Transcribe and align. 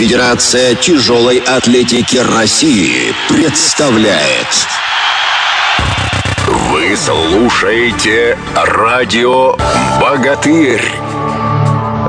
Федерация 0.00 0.74
тяжелой 0.76 1.40
атлетики 1.40 2.16
России 2.16 3.14
представляет. 3.28 4.46
Вы 6.70 6.96
слушаете 6.96 8.38
радио 8.54 9.56
«Богатырь». 10.00 10.99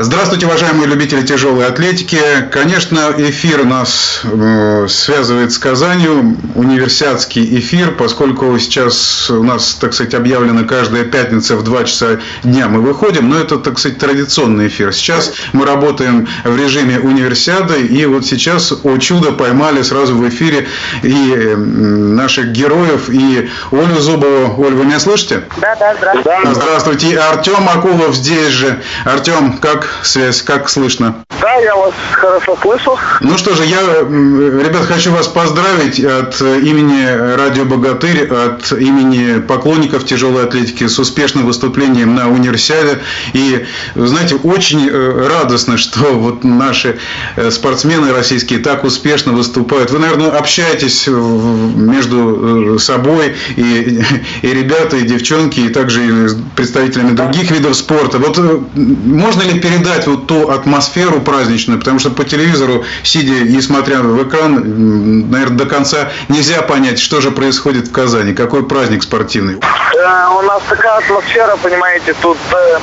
Здравствуйте, 0.03 0.47
уважаемые 0.47 0.87
любители 0.87 1.21
тяжелой 1.21 1.67
атлетики. 1.67 2.17
Конечно, 2.49 3.13
эфир 3.19 3.65
нас 3.65 4.21
э, 4.23 4.87
связывает 4.89 5.51
с 5.51 5.59
Казанью, 5.59 6.37
универсиадский 6.55 7.59
эфир, 7.59 7.91
поскольку 7.91 8.57
сейчас 8.57 9.29
у 9.29 9.43
нас, 9.43 9.75
так 9.75 9.93
сказать, 9.93 10.15
объявлено 10.15 10.65
каждая 10.65 11.03
пятница 11.03 11.55
в 11.55 11.63
2 11.63 11.83
часа 11.83 12.19
дня 12.43 12.67
мы 12.67 12.81
выходим, 12.81 13.29
но 13.29 13.37
это, 13.37 13.57
так 13.57 13.77
сказать, 13.77 13.99
традиционный 13.99 14.69
эфир. 14.69 14.91
Сейчас 14.91 15.33
мы 15.53 15.67
работаем 15.67 16.27
в 16.45 16.57
режиме 16.57 16.99
универсиады, 16.99 17.85
и 17.85 18.03
вот 18.07 18.25
сейчас, 18.25 18.73
о 18.83 18.97
чудо, 18.97 19.33
поймали 19.33 19.83
сразу 19.83 20.15
в 20.15 20.27
эфире 20.29 20.67
и 21.03 21.53
наших 21.55 22.47
героев, 22.47 23.07
и 23.09 23.51
Олю 23.71 23.99
Зубову. 23.99 24.65
Оль, 24.65 24.73
вы 24.73 24.85
меня 24.85 24.99
слышите? 24.99 25.43
Да, 25.61 25.75
да, 25.75 25.95
здравствуйте. 25.95 26.53
Здравствуйте. 26.53 27.07
И 27.11 27.15
Артем 27.15 27.69
Акулов 27.69 28.15
здесь 28.15 28.49
же. 28.49 28.81
Артем, 29.05 29.59
как 29.59 29.90
связь, 30.03 30.41
как 30.41 30.69
слышно? 30.69 31.23
Да, 31.41 31.55
я 31.55 31.75
вас 31.75 31.93
хорошо 32.13 32.57
слышу. 32.61 32.97
Ну 33.21 33.37
что 33.37 33.55
же, 33.55 33.65
я, 33.65 33.81
ребят, 33.81 34.85
хочу 34.85 35.11
вас 35.11 35.27
поздравить 35.27 35.99
от 35.99 36.39
имени 36.41 37.35
Радио 37.35 37.65
Богатырь, 37.65 38.27
от 38.27 38.71
имени 38.71 39.39
поклонников 39.39 40.05
тяжелой 40.05 40.45
атлетики 40.45 40.87
с 40.87 40.99
успешным 40.99 41.45
выступлением 41.45 42.15
на 42.15 42.29
универсиаде. 42.29 42.99
И, 43.33 43.65
знаете, 43.95 44.35
очень 44.35 44.87
э, 44.87 45.27
радостно, 45.27 45.77
что 45.77 46.13
вот 46.13 46.43
наши 46.43 46.99
э, 47.35 47.51
спортсмены 47.51 48.13
российские 48.13 48.59
так 48.59 48.83
успешно 48.83 49.33
выступают. 49.33 49.91
Вы, 49.91 49.99
наверное, 49.99 50.31
общаетесь 50.31 51.07
между 51.07 52.75
э, 52.75 52.79
собой 52.79 53.35
и, 53.55 54.03
и 54.41 54.47
ребята, 54.47 54.97
и 54.97 55.01
девчонки, 55.01 55.59
и 55.59 55.69
также 55.69 56.05
и 56.05 56.27
с 56.27 56.37
представителями 56.55 57.11
других 57.11 57.51
видов 57.51 57.75
спорта. 57.75 58.19
Вот 58.19 58.37
можно 58.75 59.41
ли 59.41 59.59
передать 59.59 59.80
вот 60.07 60.27
ту 60.27 60.49
атмосферу 60.49 61.21
праздничную, 61.21 61.79
потому 61.79 61.99
что 61.99 62.09
по 62.09 62.23
телевизору, 62.23 62.85
сидя 63.03 63.33
и 63.33 63.61
смотря 63.61 64.01
в 64.01 64.27
экран, 64.27 65.29
наверное, 65.29 65.57
до 65.57 65.65
конца 65.65 66.09
нельзя 66.29 66.61
понять, 66.61 66.99
что 66.99 67.21
же 67.21 67.31
происходит 67.31 67.87
в 67.87 67.91
Казани, 67.91 68.33
какой 68.33 68.67
праздник 68.67 69.03
спортивный. 69.03 69.55
Э, 69.55 70.27
у 70.37 70.41
нас 70.41 70.61
такая 70.69 70.97
атмосфера, 70.97 71.57
понимаете, 71.57 72.13
тут 72.21 72.37
э, 72.53 72.79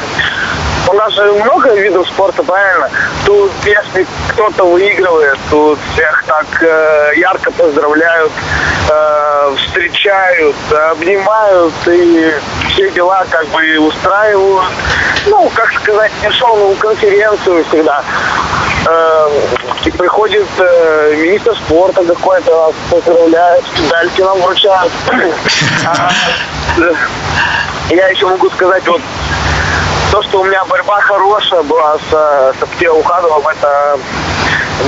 у 0.88 0.92
нас 0.94 1.12
же 1.12 1.32
много 1.32 1.74
видов 1.74 2.08
спорта, 2.08 2.42
правильно? 2.42 2.90
Тут 3.26 3.52
если 3.64 4.06
кто-то 4.28 4.64
выигрывает, 4.64 5.38
тут 5.50 5.78
всех 5.92 6.24
так 6.26 6.46
э, 6.62 7.12
ярко 7.16 7.50
поздравляют, 7.50 8.32
э, 8.90 9.54
встречают, 9.58 10.56
обнимают 10.90 11.74
и 11.86 12.32
все 12.70 12.90
дела 12.90 13.26
как 13.30 13.46
бы 13.48 13.78
устраивают. 13.78 14.64
Ну, 15.28 15.50
как 15.54 15.72
сказать, 15.82 16.12
нешовную 16.22 16.76
конференцию 16.76 17.64
всегда. 17.64 18.02
Э, 18.86 19.28
приходит 19.98 20.46
э, 20.58 21.14
министр 21.16 21.54
спорта 21.56 22.04
какой-то, 22.04 22.50
нас 22.50 22.74
поздравляет, 22.90 23.64
медальки 23.78 24.20
нам 24.22 24.40
вручают. 24.40 24.92
А, 25.86 26.10
я 27.90 28.08
еще 28.08 28.26
могу 28.26 28.48
сказать, 28.50 28.86
вот 28.86 29.02
то, 30.10 30.22
что 30.22 30.40
у 30.40 30.44
меня 30.44 30.64
борьба 30.64 31.00
хорошая 31.00 31.62
была 31.62 31.98
с, 31.98 32.10
с 32.10 32.62
Аптеухадовым, 32.62 33.46
это 33.48 33.98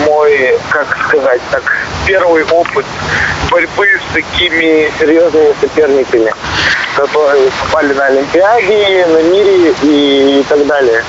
мой, 0.06 0.58
как 0.70 0.96
сказать, 1.08 1.41
так, 1.50 1.62
первый 2.06 2.44
опыт 2.44 2.86
борьбы 3.51 3.87
с 4.11 4.15
такими 4.15 4.91
серьезными 4.98 5.55
соперниками, 5.61 6.33
которые 6.97 7.51
попали 7.64 7.92
на 7.95 8.07
Олимпиаде, 8.07 9.07
на 9.07 9.23
мире 9.23 9.74
и, 9.83 10.41
и 10.41 10.45
так 10.48 10.67
далее. 10.67 11.02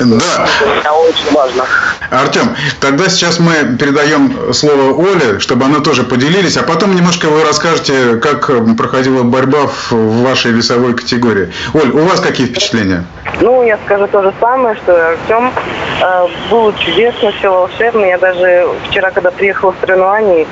Да. 0.00 0.48
Это 0.78 0.92
очень 0.92 1.32
важно. 1.32 1.64
Артем, 2.10 2.56
тогда 2.80 3.08
сейчас 3.08 3.38
мы 3.38 3.76
передаем 3.78 4.52
слово 4.52 4.92
Оле, 4.92 5.38
чтобы 5.40 5.64
она 5.66 5.80
тоже 5.80 6.02
поделились, 6.02 6.56
а 6.56 6.62
потом 6.62 6.94
немножко 6.94 7.26
вы 7.26 7.44
расскажете, 7.44 8.16
как 8.16 8.50
проходила 8.76 9.22
борьба 9.22 9.68
в 9.90 10.22
вашей 10.22 10.52
весовой 10.52 10.94
категории. 10.94 11.52
Оль, 11.74 11.90
у 11.90 12.04
вас 12.04 12.20
какие 12.20 12.46
впечатления? 12.46 13.04
Ну, 13.40 13.62
я 13.62 13.78
скажу 13.84 14.06
то 14.08 14.22
же 14.22 14.32
самое, 14.40 14.76
что 14.76 15.10
Артем 15.10 15.52
э, 16.00 16.26
было 16.50 16.72
чудесно, 16.78 17.32
все 17.32 17.50
волшебно. 17.50 18.04
Я 18.04 18.18
даже 18.18 18.68
вчера, 18.88 19.10
когда 19.10 19.30
приехала 19.30 19.72
в 19.72 19.76
соревнования, 19.80 20.46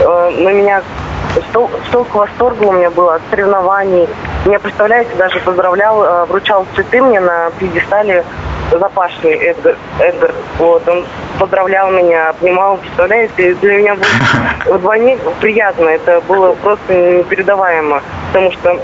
э, 0.00 0.30
на 0.30 0.52
меня 0.52 0.82
стол, 1.50 1.70
столько 1.88 2.16
восторга 2.16 2.64
у 2.64 2.72
меня 2.72 2.90
было 2.90 3.16
от 3.16 3.22
соревнований. 3.30 4.08
Меня, 4.44 4.58
представляете, 4.58 5.10
даже 5.16 5.38
поздравлял, 5.40 6.02
э, 6.02 6.24
вручал 6.26 6.66
цветы 6.74 7.02
мне 7.02 7.20
на 7.20 7.50
пьедестале 7.58 8.24
запашный 8.72 9.32
Эдгар, 9.32 9.76
Эдгар. 9.98 10.34
Вот, 10.58 10.88
он 10.88 11.04
поздравлял 11.38 11.90
меня, 11.90 12.30
обнимал, 12.30 12.76
представляете, 12.78 13.54
для 13.54 13.78
меня 13.78 13.94
было 13.94 14.76
вдвойне 14.76 15.18
приятно, 15.40 15.88
это 15.88 16.20
было 16.22 16.52
просто 16.52 16.94
непередаваемо, 16.94 18.02
потому 18.28 18.52
что 18.52 18.78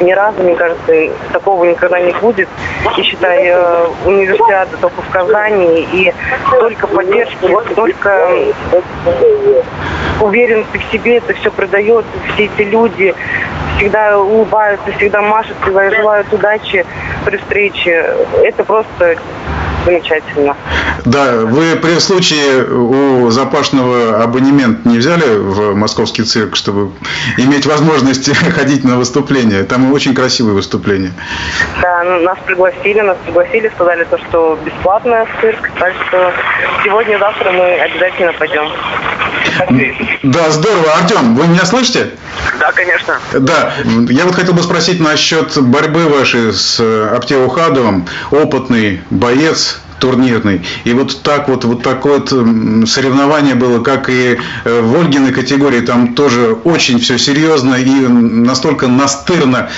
ни 0.00 0.12
разу, 0.12 0.42
мне 0.42 0.56
кажется, 0.56 0.92
такого 1.32 1.64
никогда 1.64 2.00
не 2.00 2.12
будет. 2.12 2.48
И 2.96 3.02
считай, 3.02 3.48
э, 3.48 3.86
универсиада 4.04 4.76
только 4.80 5.02
в 5.02 5.10
Казани, 5.10 5.86
и 5.92 6.12
столько 6.48 6.86
поддержки, 6.86 7.72
столько 7.72 8.28
уверенности 10.20 10.78
в 10.78 10.92
себе 10.92 11.16
это 11.16 11.34
все 11.34 11.50
продает, 11.50 12.04
все 12.34 12.44
эти 12.46 12.62
люди 12.62 13.14
всегда 13.76 14.18
улыбаются, 14.18 14.92
всегда 14.92 15.22
машут, 15.22 15.56
всегда 15.62 15.90
желают 15.90 16.32
удачи 16.32 16.84
при 17.24 17.36
встрече. 17.38 18.14
Это 18.42 18.64
просто 18.64 19.16
замечательно. 19.84 20.56
Да, 21.04 21.36
вы 21.44 21.76
при 21.76 21.98
случае 21.98 22.64
у 22.64 23.30
Запашного 23.30 24.22
абонемент 24.22 24.84
не 24.84 24.98
взяли 24.98 25.38
в 25.38 25.74
московский 25.74 26.22
цирк, 26.22 26.56
чтобы 26.56 26.92
иметь 27.38 27.66
возможность 27.66 28.34
ходить 28.54 28.84
на 28.84 28.96
выступления? 28.96 29.62
Там 29.62 29.92
очень 29.92 30.14
красивые 30.14 30.54
выступления. 30.54 31.12
Да, 31.80 32.04
нас 32.04 32.38
пригласили, 32.44 33.00
нас 33.00 33.16
пригласили, 33.24 33.70
сказали 33.74 34.04
то, 34.04 34.18
что 34.18 34.58
бесплатно 34.64 35.26
цирк, 35.40 35.70
так 35.78 35.94
что 36.08 36.32
сегодня-завтра 36.84 37.52
мы 37.52 37.80
обязательно 37.80 38.32
пойдем. 38.34 38.68
Да, 40.22 40.50
здорово. 40.50 40.92
Артем, 40.94 41.34
вы 41.34 41.46
меня 41.46 41.64
слышите? 41.64 42.10
Да, 42.58 42.72
конечно. 42.72 43.18
Да, 43.32 43.74
я 44.08 44.24
вот 44.24 44.34
хотел 44.34 44.54
бы 44.54 44.62
спросить 44.62 45.00
насчет 45.00 45.60
борьбы 45.60 46.08
вашей 46.08 46.52
с 46.52 46.80
Аптеухадовым. 46.80 48.06
Опытный 48.30 49.02
боец, 49.10 49.80
турнирный. 50.00 50.62
И 50.84 50.92
вот 50.92 51.22
так 51.22 51.48
вот, 51.48 51.64
вот 51.64 51.82
такое 51.82 52.20
вот 52.20 52.30
соревнование 52.88 53.54
было, 53.54 53.82
как 53.82 54.08
и 54.08 54.38
э, 54.64 54.80
в 54.80 54.98
Ольгиной 54.98 55.32
категории, 55.32 55.80
там 55.80 56.14
тоже 56.14 56.56
очень 56.64 56.98
все 56.98 57.18
серьезно 57.18 57.76
и 57.76 58.08
настолько 58.08 58.88
настырно 58.88 59.70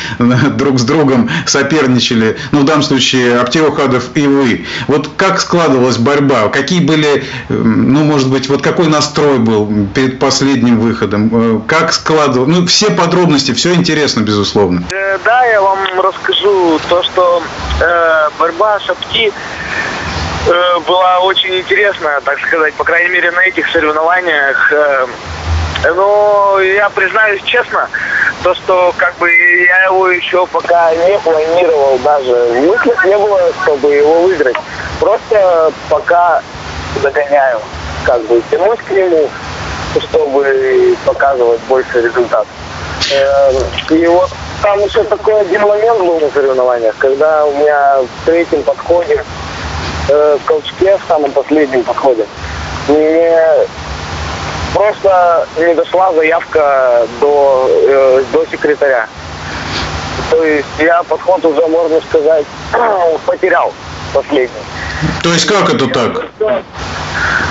друг 0.56 0.78
с 0.78 0.84
другом 0.84 1.28
соперничали. 1.46 2.38
Ну, 2.52 2.60
в 2.60 2.64
данном 2.64 2.82
случае 2.82 3.38
Аптеухадов 3.38 4.10
и 4.14 4.26
вы. 4.26 4.66
Вот 4.86 5.10
как 5.16 5.40
складывалась 5.40 5.98
борьба? 5.98 6.48
Какие 6.48 6.80
были, 6.80 7.24
ну, 7.48 8.04
может 8.04 8.30
быть, 8.30 8.48
вот 8.48 8.62
какой 8.62 8.88
настрой 8.88 9.38
был 9.38 9.88
перед 9.94 10.18
последним 10.18 10.80
выходом? 10.80 11.30
Э, 11.32 11.60
как 11.66 11.92
складывал? 11.92 12.46
Ну, 12.46 12.66
все 12.66 12.90
подробности, 12.90 13.52
все 13.52 13.74
интересно, 13.74 14.20
безусловно. 14.20 14.84
Э, 14.90 15.18
да, 15.24 15.44
я 15.44 15.60
вам 15.60 15.78
расскажу 16.00 16.78
то, 16.88 17.02
что 17.02 17.42
э, 17.80 18.30
борьба 18.38 18.78
Шапки 18.80 19.32
Э, 20.44 20.80
была 20.80 21.20
очень 21.20 21.54
интересная, 21.60 22.20
так 22.20 22.38
сказать, 22.40 22.74
по 22.74 22.84
крайней 22.84 23.10
мере, 23.10 23.30
на 23.30 23.40
этих 23.40 23.68
соревнованиях. 23.70 24.72
Э, 24.72 25.06
но 25.94 26.60
я 26.60 26.88
признаюсь 26.90 27.42
честно, 27.44 27.88
то, 28.42 28.54
что 28.54 28.92
как 28.96 29.16
бы 29.18 29.30
я 29.30 29.84
его 29.84 30.08
еще 30.08 30.46
пока 30.46 30.92
не 30.94 31.18
планировал 31.20 31.98
даже. 31.98 32.60
Мысли 32.60 32.92
не 33.04 33.18
было, 33.18 33.40
чтобы 33.62 33.94
его 33.94 34.22
выиграть. 34.22 34.56
Просто 34.98 35.72
пока 35.88 36.42
загоняю, 37.02 37.60
как 38.04 38.20
бы 38.26 38.42
тянусь 38.50 38.80
к 38.80 38.90
нему, 38.90 39.28
чтобы 39.98 40.96
показывать 41.04 41.60
больше 41.62 42.00
результат. 42.00 42.46
Э, 43.12 43.52
и 43.90 44.06
вот 44.08 44.30
там 44.60 44.80
еще 44.80 45.04
такой 45.04 45.40
один 45.40 45.62
момент 45.62 45.98
был 46.00 46.18
на 46.18 46.30
соревнованиях, 46.30 46.96
когда 46.98 47.44
у 47.44 47.52
меня 47.54 47.98
в 48.02 48.26
третьем 48.26 48.62
подходе 48.64 49.24
э, 50.08 50.38
в 50.40 50.44
Колчке 50.46 50.96
в 50.96 51.08
самом 51.08 51.30
последнем 51.32 51.84
подходе. 51.84 52.26
Мне 52.88 53.38
просто 54.74 55.46
не 55.58 55.74
дошла 55.74 56.12
заявка 56.12 57.06
до, 57.20 57.68
э, 57.68 58.24
до 58.32 58.46
секретаря. 58.46 59.06
То 60.30 60.42
есть 60.44 60.66
я 60.78 61.02
подход 61.02 61.44
уже, 61.44 61.66
можно 61.66 62.00
сказать, 62.00 62.46
потерял 63.26 63.72
последний. 64.12 64.62
То 65.22 65.32
есть 65.32 65.46
как 65.46 65.72
это 65.72 65.86
так? 65.88 66.26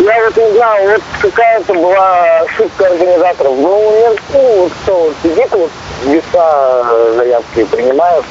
Я 0.03 0.23
вот 0.23 0.35
не 0.35 0.51
знаю, 0.53 0.91
вот 0.93 1.01
какая-то 1.21 1.73
была 1.75 2.39
ошибка 2.39 2.87
организаторов. 2.87 3.53
Ну, 3.55 3.61
ну 3.61 4.07
вот 4.07 4.71
кто 4.81 4.97
вот 4.97 5.13
сидит, 5.21 5.51
вот 5.51 5.69
веса 6.05 6.85
заявки 7.15 7.63
принимают, 7.65 8.25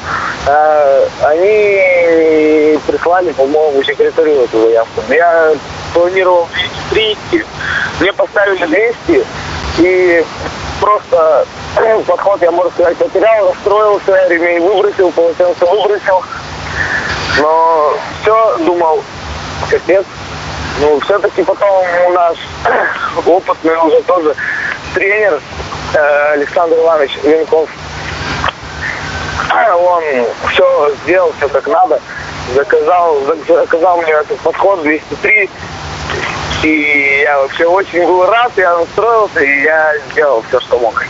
а 0.48 1.06
они 1.20 2.76
прислали, 2.88 3.30
по-моему, 3.32 3.84
секретарю 3.84 4.42
эту 4.42 4.62
заявку. 4.62 5.00
Я 5.10 5.52
планировал 5.94 6.48
230, 6.90 7.46
мне 8.00 8.12
поставили 8.14 8.66
200, 9.06 9.26
и 9.78 10.24
просто 10.80 11.46
подход, 12.08 12.42
я, 12.42 12.50
можно 12.50 12.72
сказать, 12.72 12.96
потерял, 12.96 13.50
расстроился, 13.50 14.26
ремень 14.26 14.60
выбросил, 14.60 15.12
полотенце 15.12 15.64
выбросил. 15.66 16.20
Но 17.38 17.94
все, 18.22 18.56
думал, 18.58 19.04
капец. 19.70 20.04
Ну, 20.80 20.98
все-таки 21.00 21.42
потом 21.42 21.84
у 22.06 22.12
нас 22.12 22.36
опытный 23.26 23.76
уже 23.76 24.02
тоже 24.02 24.34
тренер 24.94 25.40
э, 25.92 26.32
Александр 26.32 26.76
Иванович 26.76 27.18
Венков. 27.22 27.68
Он 29.78 30.02
все 30.52 30.94
сделал, 31.02 31.32
все 31.36 31.48
как 31.48 31.66
надо. 31.66 32.00
Заказал, 32.54 33.20
заказал 33.46 34.00
мне 34.00 34.12
этот 34.12 34.38
подход 34.38 34.82
203 34.82 35.50
и 36.62 37.22
я 37.22 37.38
вообще 37.38 37.64
очень 37.64 38.06
был 38.06 38.26
рад, 38.26 38.52
я 38.56 38.76
настроился, 38.76 39.40
и 39.40 39.62
я 39.62 39.94
сделал 40.10 40.44
все, 40.48 40.60
что 40.60 40.78
мог. 40.78 41.04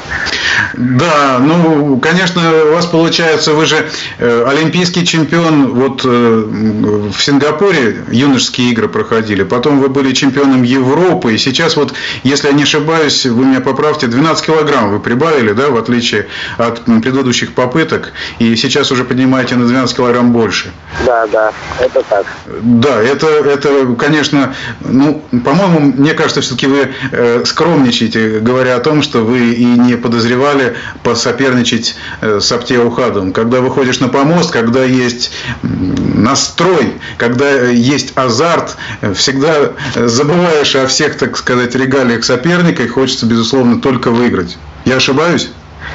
Да, 0.81 1.38
ну, 1.41 1.99
конечно, 1.99 2.41
у 2.65 2.73
вас 2.73 2.87
получается, 2.87 3.53
вы 3.53 3.67
же 3.67 3.87
э, 4.19 4.44
олимпийский 4.49 5.05
чемпион, 5.05 5.75
вот 5.75 6.06
э, 6.06 6.09
в 6.09 7.21
Сингапуре 7.21 8.03
юношеские 8.11 8.71
игры 8.71 8.88
проходили, 8.88 9.43
потом 9.43 9.81
вы 9.81 9.91
были 9.91 10.12
чемпионом 10.12 10.62
Европы, 10.62 11.35
и 11.35 11.38
сейчас 11.38 11.77
вот, 11.77 11.93
если 12.23 12.47
я 12.49 12.55
не 12.55 12.62
ошибаюсь, 12.62 13.27
вы 13.27 13.44
меня 13.44 13.61
поправьте, 13.61 14.06
12 14.06 14.47
килограмм 14.47 14.91
вы 14.91 15.00
прибавили, 15.00 15.53
да, 15.53 15.69
в 15.69 15.77
отличие 15.77 16.29
от 16.56 16.83
предыдущих 16.85 17.53
попыток, 17.53 18.15
и 18.38 18.56
сейчас 18.56 18.91
уже 18.91 19.05
поднимаете 19.05 19.56
на 19.56 19.67
12 19.67 19.94
килограмм 19.94 20.33
больше. 20.33 20.73
Да, 21.05 21.26
да, 21.26 21.53
это 21.79 22.03
так. 22.09 22.25
Да, 22.62 23.03
это, 23.03 23.26
это 23.26 23.94
конечно, 23.99 24.55
ну, 24.81 25.23
по-моему, 25.44 25.93
мне 25.94 26.15
кажется, 26.15 26.41
все-таки 26.41 26.67
вы 26.67 26.88
э, 27.12 27.44
скромничаете, 27.44 28.41
говоря 28.41 28.76
о 28.76 28.81
том, 28.81 29.03
что 29.03 29.21
вы 29.21 29.53
и 29.53 29.65
не 29.65 29.97
подозревали 29.97 30.70
посоперничать 31.03 31.97
э, 32.21 32.41
с 32.41 32.51
Аптеухадом. 32.53 33.33
Когда 33.33 33.61
выходишь 33.61 34.01
на 34.01 34.09
помост, 34.09 34.51
когда 34.53 34.85
есть 34.85 35.33
настрой, 35.63 37.01
когда 37.19 37.51
есть 37.69 38.13
азарт, 38.17 38.77
всегда 39.15 39.73
забываешь 39.95 40.75
о 40.77 40.87
всех, 40.87 41.17
так 41.19 41.37
сказать, 41.37 41.75
регалиях 41.75 42.25
соперника 42.25 42.83
и 42.83 42.89
хочется, 42.89 43.27
безусловно, 43.27 43.81
только 43.81 44.11
выиграть. 44.11 44.59
Я 44.85 44.97
ошибаюсь? 44.97 45.51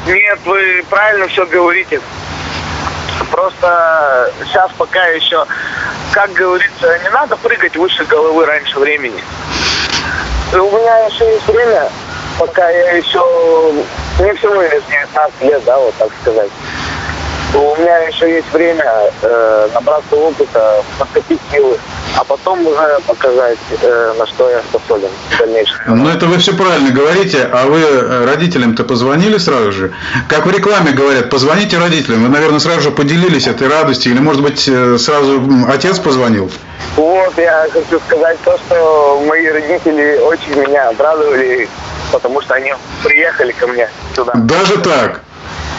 Нет, 0.05 0.39
вы 0.45 0.83
правильно 0.89 1.27
все 1.27 1.45
говорите. 1.45 1.99
Просто 3.31 4.31
сейчас 4.45 4.71
пока 4.77 5.05
еще, 5.07 5.45
как 6.11 6.31
говорится, 6.33 6.99
не 7.03 7.09
надо 7.09 7.35
прыгать 7.37 7.75
выше 7.75 8.05
головы 8.05 8.45
раньше 8.45 8.79
времени. 8.79 9.23
И 10.53 10.55
у 10.55 10.71
меня 10.71 11.05
еще 11.07 11.25
есть 11.33 11.47
время, 11.47 11.89
пока 12.37 12.69
я 12.69 12.97
еще, 12.97 13.85
мне 14.19 14.33
всего 14.35 14.61
лишь 14.61 14.83
19 14.89 15.41
лет, 15.41 15.63
да, 15.65 15.77
вот 15.77 15.93
так 15.95 16.09
сказать. 16.21 16.49
У 17.53 17.75
меня 17.77 17.97
еще 17.99 18.29
есть 18.29 18.51
время 18.51 18.85
э, 19.21 19.67
набраться 19.73 20.15
опыта, 20.15 20.83
подкопить 20.99 21.39
силы 21.51 21.77
а 22.15 22.23
потом 22.23 22.65
уже 22.65 22.99
показать, 23.05 23.57
э, 23.81 24.13
на 24.17 24.25
что 24.25 24.49
я 24.49 24.61
способен 24.61 25.09
в 25.29 25.37
дальнейшем. 25.37 25.77
Ну, 25.87 26.09
это 26.09 26.25
вы 26.27 26.37
все 26.37 26.53
правильно 26.53 26.91
говорите, 26.91 27.47
а 27.51 27.65
вы 27.65 27.79
э, 27.79 28.25
родителям-то 28.25 28.83
позвонили 28.83 29.37
сразу 29.37 29.71
же? 29.71 29.93
Как 30.29 30.45
в 30.45 30.49
рекламе 30.49 30.91
говорят, 30.91 31.29
позвоните 31.29 31.77
родителям. 31.77 32.23
Вы, 32.23 32.29
наверное, 32.29 32.59
сразу 32.59 32.81
же 32.81 32.91
поделились 32.91 33.47
этой 33.47 33.67
радостью, 33.67 34.13
или, 34.13 34.19
может 34.19 34.41
быть, 34.41 34.67
э, 34.67 34.97
сразу 34.97 35.41
отец 35.67 35.99
позвонил? 35.99 36.49
Вот, 36.95 37.37
я 37.37 37.67
хочу 37.71 37.99
сказать 38.07 38.37
то, 38.45 38.57
что 38.57 39.23
мои 39.27 39.47
родители 39.47 40.17
очень 40.19 40.55
меня 40.55 40.89
обрадовали, 40.89 41.67
потому 42.11 42.41
что 42.41 42.55
они 42.55 42.73
приехали 43.03 43.51
ко 43.51 43.67
мне 43.67 43.89
сюда. 44.15 44.33
Даже 44.35 44.77
так? 44.77 45.21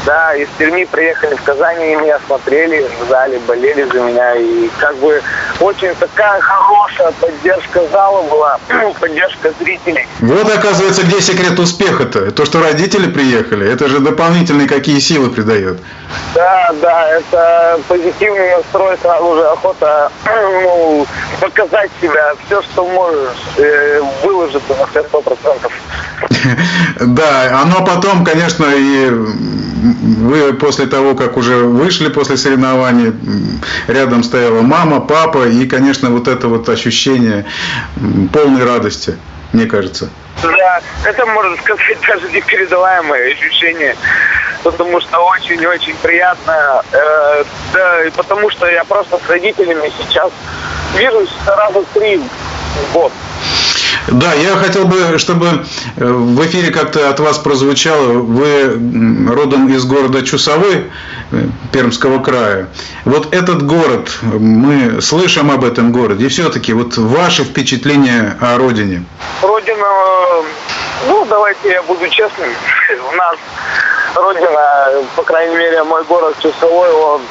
Да, 0.06 0.36
из 0.36 0.46
Перми 0.56 0.84
приехали 0.84 1.34
в 1.34 1.42
Казань, 1.42 1.82
и 1.82 1.96
меня 1.96 2.20
смотрели, 2.26 2.88
ждали, 3.02 3.38
болели 3.38 3.82
за 3.92 4.00
меня. 4.00 4.36
И 4.36 4.70
как 4.78 4.96
бы 4.98 5.20
очень 5.58 5.92
такая 5.96 6.40
хорошая 6.40 7.10
поддержка 7.20 7.80
зала 7.90 8.22
была, 8.22 8.56
поддержка 9.00 9.52
зрителей. 9.58 10.06
Вот, 10.20 10.48
оказывается, 10.48 11.02
где 11.02 11.20
секрет 11.20 11.58
успеха-то. 11.58 12.30
То, 12.30 12.44
что 12.44 12.60
родители 12.60 13.10
приехали, 13.10 13.68
это 13.68 13.88
же 13.88 13.98
дополнительные 13.98 14.68
какие 14.68 15.00
силы 15.00 15.28
придает. 15.28 15.80
Да, 16.36 16.72
да, 16.80 17.08
это 17.08 17.80
позитивный 17.88 18.56
настрой, 18.58 18.96
сразу 19.02 19.34
же 19.34 19.44
охота 19.48 20.12
ну, 20.24 21.04
показать 21.40 21.90
себя, 22.00 22.34
все, 22.46 22.62
что 22.62 22.86
можешь, 22.86 23.38
э, 23.56 24.00
выложиться 24.22 24.72
на 24.78 24.86
все 24.86 25.02
сто 25.02 25.20
процентов. 25.20 25.72
Да, 27.00 27.60
оно 27.62 27.84
потом, 27.84 28.24
конечно, 28.24 28.64
и 28.74 29.10
вы 29.76 30.54
после 30.54 30.86
того, 30.86 31.14
как 31.14 31.36
уже 31.36 31.56
вышли 31.56 32.08
после 32.08 32.36
соревнований, 32.36 33.12
рядом 33.86 34.22
стояла 34.22 34.62
мама, 34.62 35.00
папа, 35.00 35.46
и, 35.46 35.66
конечно, 35.66 36.10
вот 36.10 36.28
это 36.28 36.48
вот 36.48 36.68
ощущение 36.68 37.46
полной 38.32 38.64
радости, 38.64 39.16
мне 39.52 39.66
кажется. 39.66 40.08
Да, 40.42 40.80
это, 41.04 41.26
можно 41.26 41.56
сказать, 41.58 41.98
даже 42.08 42.30
непередаваемое 42.30 43.32
ощущение, 43.32 43.96
потому 44.62 45.00
что 45.00 45.18
очень-очень 45.18 45.96
приятно, 45.96 46.82
э, 46.92 47.44
да, 47.72 48.04
и 48.04 48.10
потому 48.10 48.50
что 48.50 48.66
я 48.66 48.84
просто 48.84 49.18
с 49.18 49.30
родителями 49.30 49.92
сейчас 49.98 50.30
вижусь 50.94 51.32
раза 51.46 51.82
три 51.94 52.18
в 52.18 52.92
год. 52.92 53.12
Да, 54.08 54.34
я 54.34 54.56
хотел 54.56 54.86
бы, 54.86 55.18
чтобы 55.18 55.46
э, 55.96 56.04
в 56.04 56.46
эфире 56.46 56.70
как-то 56.70 57.10
от 57.10 57.20
вас 57.20 57.38
прозвучало, 57.38 58.12
вы 58.12 58.64
родом 59.32 59.68
из 59.68 59.84
города 59.84 60.22
Чусовой, 60.22 60.84
э, 61.32 61.46
Пермского 61.72 62.22
края. 62.22 62.68
Вот 63.04 63.34
этот 63.34 63.66
город, 63.66 64.10
мы 64.22 65.00
слышим 65.00 65.50
об 65.50 65.64
этом 65.64 65.92
городе, 65.92 66.26
и 66.26 66.28
все-таки 66.28 66.72
вот 66.72 66.96
ваши 66.96 67.44
впечатления 67.44 68.36
о 68.40 68.58
родине. 68.58 69.04
Родина, 69.42 69.86
ну, 71.08 71.24
давайте 71.26 71.70
я 71.70 71.82
буду 71.82 72.08
честным, 72.08 72.50
у 73.12 73.16
нас 73.16 73.36
родина, 74.16 74.90
по 75.14 75.22
крайней 75.22 75.56
мере, 75.56 75.82
мой 75.84 76.02
город 76.04 76.34
Чусовой, 76.40 76.90
он, 76.92 77.22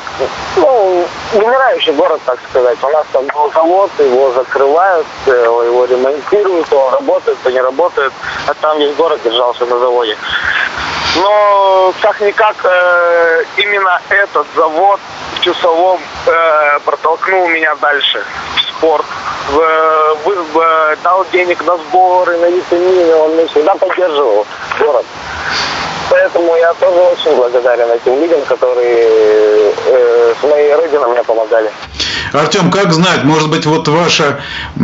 ну, 0.55 1.07
умирающий 1.33 1.93
город, 1.93 2.21
так 2.25 2.39
сказать. 2.49 2.77
У 2.81 2.89
нас 2.89 3.05
там 3.11 3.25
был 3.27 3.51
завод, 3.51 3.91
его 3.99 4.31
закрывают, 4.31 5.07
э, 5.27 5.31
его 5.31 5.85
ремонтируют, 5.85 6.71
он 6.71 6.93
работает, 6.93 7.37
то 7.43 7.51
не 7.51 7.61
работает. 7.61 8.13
А 8.47 8.53
там 8.53 8.79
весь 8.79 8.95
город 8.95 9.19
держался 9.23 9.65
на 9.65 9.79
заводе. 9.79 10.17
Но 11.17 11.93
как-никак 12.01 12.55
э, 12.63 13.43
именно 13.57 14.01
этот 14.09 14.47
завод 14.55 14.99
в 15.35 15.39
Чусовом 15.41 15.99
э, 16.25 16.79
протолкнул 16.85 17.47
меня 17.47 17.75
дальше 17.75 18.23
в 18.55 18.61
спорт. 18.61 19.05
В, 19.49 19.57
в, 20.23 20.53
в, 20.53 20.97
дал 21.03 21.25
денег 21.31 21.63
на 21.65 21.77
сборы, 21.77 22.37
на 22.37 22.49
витамины, 22.49 23.15
он 23.15 23.37
меня 23.37 23.47
всегда 23.47 23.75
поддерживал 23.75 24.45
город. 24.79 25.05
Поэтому 26.15 26.55
я 26.55 26.74
тоже 26.75 26.98
очень 26.98 27.36
благодарен 27.36 27.91
этим 27.91 28.22
людям, 28.22 28.39
которые 28.48 29.74
э, 29.86 30.34
с 30.39 30.43
моей 30.43 30.74
родиной 30.74 31.10
мне 31.12 31.24
помогали. 31.24 31.69
Артем, 32.31 32.72
как 32.72 32.93
знать, 32.93 33.24
может 33.25 33.50
быть, 33.50 33.65
вот 33.65 33.86
ваше, 33.89 34.24
э, 34.24 34.79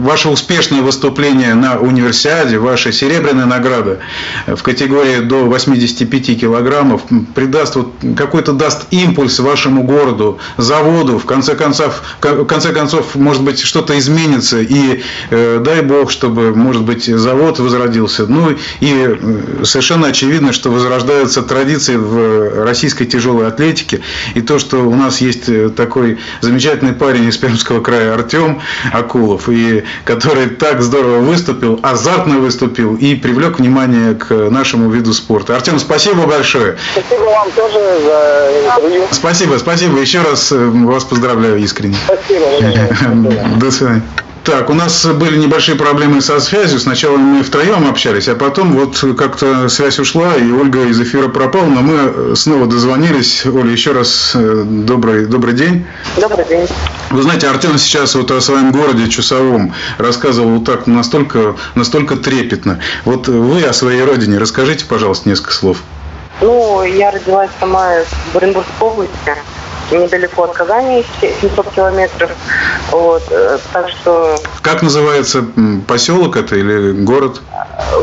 ваше 0.00 0.28
успешное 0.28 0.82
выступление 0.82 1.54
на 1.54 1.78
универсиаде, 1.78 2.58
ваша 2.58 2.92
серебряная 2.92 3.46
награда 3.46 3.98
в 4.46 4.62
категории 4.62 5.20
до 5.20 5.44
85 5.44 6.40
килограммов 6.40 7.02
придаст 7.34 7.76
вот 7.76 7.94
какой-то 8.16 8.52
даст 8.52 8.86
импульс 8.90 9.38
вашему 9.38 9.84
городу, 9.84 10.38
заводу, 10.56 11.18
в 11.18 11.26
конце 11.26 11.54
концов, 11.54 12.02
в 12.20 12.44
конце 12.44 12.72
концов, 12.72 13.14
может 13.14 13.42
быть, 13.42 13.60
что-то 13.60 13.98
изменится, 13.98 14.60
и 14.60 15.02
э, 15.30 15.62
дай 15.64 15.82
бог, 15.82 16.10
чтобы, 16.10 16.54
может 16.54 16.82
быть, 16.82 17.04
завод 17.04 17.58
возродился. 17.58 18.26
Ну 18.26 18.50
и 18.50 18.56
э, 18.80 19.64
совершенно 19.64 20.08
очевидно, 20.08 20.52
что 20.52 20.70
возрождаются 20.70 21.42
традиции 21.42 21.96
в 21.96 22.64
российской 22.64 23.04
тяжелой 23.04 23.48
атлетике, 23.48 24.00
и 24.34 24.40
то, 24.40 24.58
что 24.58 24.78
у 24.78 24.94
нас 24.94 25.20
есть 25.20 25.74
такой 25.76 26.18
замечательный 26.40 26.92
парень 26.92 27.28
из 27.28 27.36
Пермского 27.36 27.80
края 27.80 28.14
Артем 28.14 28.60
Акулов, 28.92 29.48
и 29.48 29.83
который 30.04 30.46
так 30.46 30.82
здорово 30.82 31.18
выступил, 31.18 31.80
азартно 31.82 32.38
выступил 32.38 32.96
и 32.96 33.14
привлек 33.14 33.58
внимание 33.58 34.14
к 34.14 34.32
нашему 34.32 34.90
виду 34.90 35.12
спорта. 35.12 35.56
Артем, 35.56 35.78
спасибо 35.78 36.26
большое. 36.26 36.76
Спасибо 36.92 37.24
вам 37.24 37.50
тоже 37.52 37.78
за 38.02 38.50
интервью. 38.64 39.04
Спасибо, 39.10 39.58
спасибо. 39.58 39.98
Еще 39.98 40.20
раз 40.22 40.52
э, 40.52 40.56
вас 40.56 41.04
поздравляю 41.04 41.58
искренне. 41.58 41.96
Спасибо. 42.06 42.46
До 43.56 43.70
свидания. 43.70 44.02
Так, 44.44 44.68
у 44.68 44.74
нас 44.74 45.06
были 45.06 45.38
небольшие 45.38 45.74
проблемы 45.74 46.20
со 46.20 46.38
связью. 46.38 46.78
Сначала 46.78 47.16
мы 47.16 47.42
втроем 47.42 47.88
общались, 47.88 48.28
а 48.28 48.34
потом 48.34 48.72
вот 48.72 49.02
как-то 49.16 49.70
связь 49.70 49.98
ушла, 49.98 50.36
и 50.36 50.50
Ольга 50.52 50.84
из 50.84 51.00
эфира 51.00 51.28
пропала, 51.28 51.64
но 51.64 51.80
мы 51.80 52.36
снова 52.36 52.66
дозвонились. 52.66 53.46
Оля, 53.46 53.70
еще 53.70 53.92
раз 53.92 54.32
э, 54.34 54.64
добрый, 54.66 55.24
добрый 55.24 55.54
день. 55.54 55.86
Добрый 56.20 56.44
день. 56.44 56.68
Вы 57.10 57.22
знаете, 57.22 57.48
Артем 57.48 57.78
сейчас 57.78 58.14
вот 58.14 58.30
о 58.30 58.40
своем 58.40 58.72
городе 58.72 59.08
Чусовом 59.08 59.74
рассказывал 59.98 60.60
так 60.62 60.86
настолько, 60.86 61.56
настолько 61.74 62.16
трепетно. 62.16 62.80
Вот 63.04 63.28
вы 63.28 63.62
о 63.62 63.72
своей 63.72 64.02
родине 64.02 64.38
расскажите, 64.38 64.84
пожалуйста, 64.84 65.28
несколько 65.28 65.52
слов. 65.52 65.78
Ну, 66.40 66.82
я 66.82 67.10
родилась 67.10 67.50
сама 67.60 67.98
в 68.32 68.36
Оренбургской 68.36 68.74
области 68.80 69.12
недалеко 69.98 70.44
от 70.44 70.52
Казани, 70.52 71.04
700 71.20 71.70
километров. 71.70 72.30
Вот, 72.90 73.22
э, 73.30 73.58
так 73.72 73.88
что... 73.88 74.36
Как 74.62 74.82
называется 74.82 75.44
поселок 75.86 76.36
это 76.36 76.56
или 76.56 76.92
город? 76.92 77.40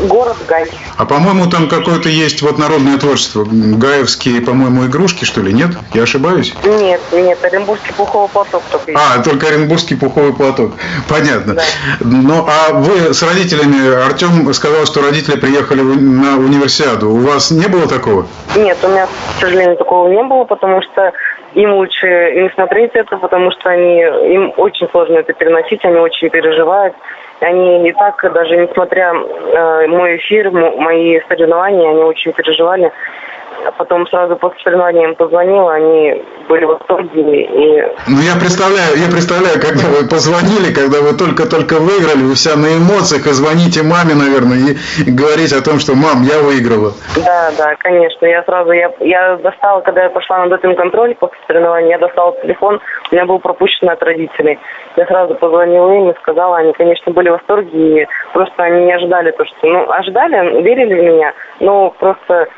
Город 0.04 0.36
Гай. 0.48 0.66
А 0.96 1.04
по-моему 1.04 1.48
там 1.48 1.68
какое-то 1.68 2.08
есть 2.08 2.42
вот 2.42 2.58
народное 2.58 2.98
творчество. 2.98 3.44
Гаевские, 3.44 4.40
по-моему, 4.40 4.86
игрушки, 4.86 5.24
что 5.24 5.40
ли, 5.40 5.52
нет? 5.52 5.70
Я 5.94 6.02
ошибаюсь? 6.02 6.54
Нет, 6.64 7.00
нет, 7.12 7.38
Оренбургский 7.44 7.92
пуховый 7.94 8.28
платок 8.28 8.62
только 8.70 8.90
есть. 8.90 9.02
А, 9.02 9.22
только 9.22 9.48
Оренбургский 9.48 9.96
пуховый 9.96 10.32
платок. 10.32 10.72
Понятно. 11.08 11.54
Да. 11.54 11.62
Ну, 12.00 12.46
а 12.46 12.72
вы 12.72 13.14
с 13.14 13.22
родителями, 13.22 14.04
Артем 14.04 14.52
сказал, 14.52 14.86
что 14.86 15.02
родители 15.02 15.36
приехали 15.36 15.80
на 15.80 16.36
универсиаду. 16.36 17.10
У 17.10 17.18
вас 17.18 17.50
не 17.50 17.66
было 17.66 17.86
такого? 17.88 18.26
Нет, 18.56 18.78
у 18.82 18.88
меня, 18.88 19.06
к 19.06 19.40
сожалению, 19.40 19.76
такого 19.76 20.08
не 20.08 20.22
было, 20.22 20.44
потому 20.44 20.82
что 20.82 21.12
им 21.54 21.74
лучше 21.74 22.06
не 22.34 22.48
смотреть 22.50 22.92
это, 22.94 23.16
потому 23.16 23.50
что 23.50 23.70
они, 23.70 24.00
им 24.00 24.52
очень 24.56 24.88
сложно 24.88 25.18
это 25.18 25.32
переносить, 25.32 25.84
они 25.84 25.98
очень 25.98 26.30
переживают. 26.30 26.94
Они 27.40 27.80
не 27.80 27.92
так, 27.92 28.22
даже 28.32 28.56
несмотря 28.56 29.12
э, 29.12 29.86
мой 29.88 30.16
эфир, 30.16 30.50
мои 30.50 31.20
соревнования, 31.28 31.90
они 31.90 32.02
очень 32.02 32.32
переживали. 32.32 32.92
А 33.64 33.70
потом 33.72 34.06
сразу 34.08 34.36
после 34.36 34.58
соревнования 34.64 35.08
им 35.08 35.14
позвонила, 35.14 35.74
они 35.74 36.22
были 36.48 36.64
в 36.64 36.68
восторге. 36.68 37.42
И... 37.42 37.82
Ну, 38.08 38.18
я 38.20 38.34
представляю, 38.38 38.96
я 38.96 39.08
представляю, 39.10 39.60
когда 39.60 39.86
вы 39.88 40.08
позвонили, 40.08 40.74
когда 40.74 41.00
вы 41.00 41.16
только-только 41.16 41.78
выиграли, 41.78 42.22
вы 42.22 42.34
вся 42.34 42.56
на 42.56 42.66
эмоциях, 42.76 43.26
и 43.26 43.30
звоните 43.30 43.82
маме, 43.82 44.14
наверное, 44.14 44.74
и 45.06 45.10
говорить 45.10 45.52
о 45.52 45.62
том, 45.62 45.78
что 45.78 45.94
«мам, 45.94 46.22
я 46.22 46.42
выиграла». 46.42 46.92
Да, 47.16 47.50
да, 47.56 47.74
конечно. 47.78 48.26
Я 48.26 48.42
сразу, 48.42 48.72
я, 48.72 48.90
я 49.00 49.36
достала, 49.36 49.80
когда 49.80 50.04
я 50.04 50.10
пошла 50.10 50.44
на 50.44 50.48
допинг-контроль 50.48 51.14
после 51.14 51.38
соревнования, 51.46 51.90
я 51.90 51.98
достала 51.98 52.34
телефон, 52.42 52.80
у 53.10 53.14
меня 53.14 53.26
был 53.26 53.38
пропущен 53.38 53.88
от 53.88 54.02
родителей. 54.02 54.58
Я 54.96 55.06
сразу 55.06 55.34
позвонила 55.36 55.92
им 55.92 56.10
и 56.10 56.18
сказала, 56.18 56.58
они, 56.58 56.72
конечно, 56.72 57.12
были 57.12 57.28
в 57.28 57.32
восторге, 57.32 58.02
и 58.02 58.06
просто 58.32 58.62
они 58.62 58.86
не 58.86 58.92
ожидали 58.92 59.30
то, 59.30 59.44
что, 59.44 59.66
ну, 59.66 59.90
ожидали, 59.90 60.62
верили 60.62 60.94
в 60.94 61.02
меня, 61.02 61.32
но 61.60 61.90
просто 61.90 62.48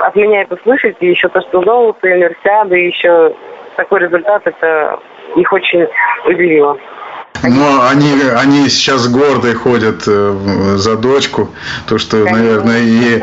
от 0.00 0.16
меня 0.16 0.42
это 0.42 0.56
слышать, 0.62 0.96
и 1.00 1.06
еще 1.06 1.28
то, 1.28 1.40
что 1.42 1.62
золото, 1.62 2.06
и 2.08 2.86
еще 2.86 3.34
такой 3.76 4.00
результат, 4.00 4.42
это 4.46 4.98
их 5.36 5.52
очень 5.52 5.86
удивило. 6.24 6.78
Но 7.42 7.88
они, 7.88 8.10
они 8.36 8.68
сейчас 8.68 9.08
гордо 9.08 9.54
ходят 9.54 10.02
э, 10.08 10.32
за 10.76 10.96
дочку, 10.96 11.48
то 11.88 11.98
что, 11.98 12.16
Конечно. 12.24 12.36
наверное, 12.36 12.80
и, 12.80 13.22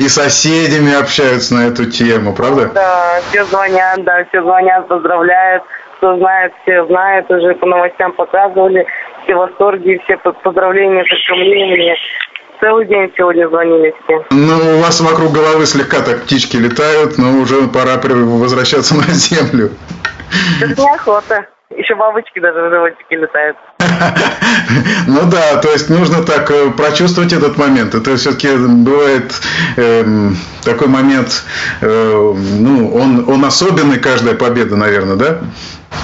и 0.04 0.08
соседями 0.08 0.94
общаются 0.94 1.54
на 1.54 1.66
эту 1.66 1.90
тему, 1.90 2.34
правда? 2.34 2.70
Да, 2.72 3.20
все 3.28 3.44
звонят, 3.46 4.04
да, 4.04 4.24
все 4.28 4.42
звонят, 4.42 4.86
поздравляют, 4.86 5.64
кто 5.96 6.16
знает, 6.18 6.52
все 6.62 6.86
знают, 6.86 7.30
уже 7.30 7.54
по 7.54 7.66
новостям 7.66 8.12
показывали, 8.12 8.86
все 9.24 9.34
в 9.34 9.38
восторге, 9.38 10.00
все 10.04 10.16
поздравления, 10.18 11.04
поздравления 11.04 11.96
целый 12.66 12.86
день 12.86 13.12
сегодня 13.16 13.48
звонили 13.48 13.94
все. 14.04 14.24
Ну, 14.30 14.78
у 14.78 14.80
вас 14.80 15.00
вокруг 15.00 15.32
головы 15.32 15.66
слегка 15.66 16.00
так 16.00 16.22
птички 16.22 16.56
летают, 16.56 17.16
но 17.16 17.40
уже 17.40 17.68
пора 17.68 17.96
возвращаться 17.96 18.96
на 18.96 19.02
землю. 19.12 19.70
Это 20.60 20.80
неохота. 20.80 21.46
Еще 21.70 21.94
бабочки 21.94 22.38
даже 22.40 22.60
в 22.60 22.70
животике 22.70 23.16
летают. 23.16 23.56
Ну 25.08 25.20
да, 25.30 25.60
то 25.60 25.70
есть 25.70 25.88
нужно 25.88 26.24
так 26.24 26.50
э, 26.50 26.70
прочувствовать 26.70 27.32
этот 27.32 27.56
момент. 27.56 27.94
Это 27.94 28.16
все-таки 28.16 28.48
бывает 28.56 29.32
э, 29.76 30.04
такой 30.64 30.88
момент, 30.88 31.44
э, 31.80 31.86
ну, 31.86 32.94
он, 32.94 33.28
он 33.28 33.44
особенный, 33.44 34.00
каждая 34.00 34.34
победа, 34.34 34.76
наверное, 34.76 35.16
да? 35.16 35.38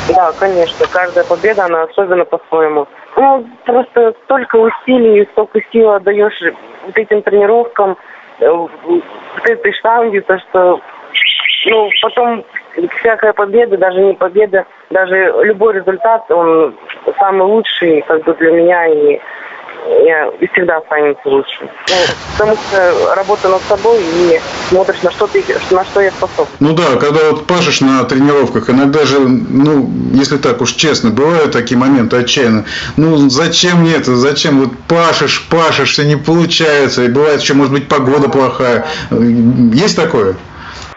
Да, 0.09 0.33
конечно, 0.38 0.87
каждая 0.92 1.25
победа, 1.25 1.64
она 1.64 1.83
особенно 1.83 2.25
по-своему. 2.25 2.87
Ну, 3.16 3.47
просто 3.64 4.14
столько 4.25 4.57
усилий, 4.57 5.28
столько 5.33 5.61
сил 5.71 5.90
отдаешь 5.90 6.40
вот 6.87 6.97
этим 6.97 7.23
тренировкам, 7.23 7.97
э, 8.40 8.49
вот 8.49 9.02
этой 9.45 9.73
штанге, 9.73 10.23
то 10.23 10.38
что, 10.38 10.81
ну, 11.66 11.90
потом 12.00 12.45
всякая 12.99 13.33
победа, 13.33 13.76
даже 13.76 14.00
не 14.00 14.14
победа, 14.14 14.66
даже 14.90 15.33
любой 15.42 15.75
результат, 15.75 16.31
он 16.31 16.75
самый 17.19 17.47
лучший, 17.47 18.02
как 18.02 18.25
бы 18.25 18.35
для 18.35 18.52
меня 18.52 18.87
и 18.87 19.21
я 20.04 20.31
всегда 20.52 20.78
останется 20.78 21.28
лучше. 21.28 21.59
Ну, 21.61 21.97
потому 22.38 22.57
что 22.57 23.14
работа 23.14 23.49
над 23.49 23.61
собой 23.62 23.99
и 24.00 24.40
смотришь, 24.69 25.02
на 25.02 25.11
что 25.11 25.26
ты, 25.26 25.45
на 25.71 25.85
что 25.85 26.00
я 26.00 26.11
способен. 26.11 26.50
Ну 26.61 26.75
да, 26.75 26.97
когда 26.99 27.31
вот 27.31 27.47
пашешь 27.47 27.81
на 27.81 28.04
тренировках, 28.04 28.71
иногда 28.71 29.04
же, 29.04 29.19
ну, 29.19 29.88
если 30.12 30.37
так 30.37 30.61
уж 30.61 30.73
честно, 30.73 31.11
бывают 31.11 31.52
такие 31.52 31.78
моменты 31.78 32.16
отчаянно. 32.16 32.64
Ну, 32.97 33.16
зачем 33.28 33.81
мне 33.81 33.95
это, 33.95 34.14
зачем 34.16 34.61
вот 34.61 34.71
пашешь, 34.88 35.49
пашешь, 35.49 35.92
все 35.92 36.04
не 36.04 36.16
получается, 36.16 37.02
и 37.02 37.09
бывает 37.09 37.40
еще, 37.40 37.54
может 37.54 37.73
быть, 37.73 37.88
погода 37.88 38.28
плохая. 38.28 38.87
Есть 39.11 39.97
такое? 39.97 40.37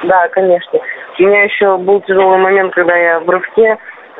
Да, 0.03 0.27
конечно. 0.29 0.79
У 1.17 1.23
меня 1.23 1.43
еще 1.43 1.77
был 1.77 2.01
тяжелый 2.01 2.37
момент, 2.37 2.73
когда 2.73 2.95
я 2.95 3.19
в 3.19 3.29
рывке 3.29 3.77